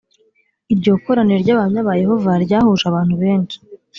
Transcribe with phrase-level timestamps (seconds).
[0.73, 3.57] iryo koraniro ry’abahamya ba yehova ryahuje abantu benshi